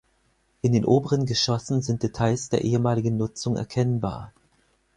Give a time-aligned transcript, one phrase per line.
[0.63, 4.33] In den oberen Geschossen sind Details der ehemaligen Nutzung erkennbar.